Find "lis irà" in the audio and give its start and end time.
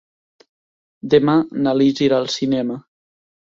1.83-2.19